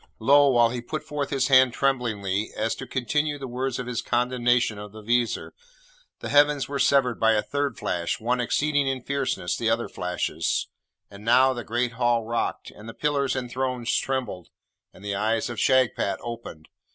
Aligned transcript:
Lo, 0.17 0.47
while 0.49 0.71
he 0.71 0.81
put 0.81 1.03
forth 1.03 1.29
his 1.29 1.47
hand 1.49 1.73
tremblingly, 1.73 2.49
as 2.57 2.73
to 2.73 2.87
continue 2.87 3.37
the 3.37 3.47
words 3.47 3.77
of 3.77 3.85
his 3.85 4.01
condemnation 4.01 4.79
of 4.79 4.91
the 4.93 5.01
Vizier, 5.03 5.53
the 6.21 6.29
heavens 6.29 6.67
were 6.67 6.79
severed 6.79 7.19
by 7.19 7.33
a 7.33 7.43
third 7.43 7.77
flash, 7.77 8.19
one 8.19 8.41
exceeding 8.41 8.87
in 8.87 9.03
fierceness 9.03 9.55
the 9.55 9.69
other 9.69 9.87
flashes; 9.87 10.69
and 11.11 11.23
now 11.23 11.53
the 11.53 11.63
Great 11.63 11.91
Hall 11.91 12.23
rocked, 12.25 12.71
and 12.71 12.89
the 12.89 12.95
pillars 12.95 13.35
and 13.35 13.51
thrones 13.51 13.95
trembled, 13.95 14.49
and 14.91 15.05
the 15.05 15.13
eyes 15.13 15.51
of 15.51 15.59
Shagpat 15.59 16.17
opened. 16.23 16.67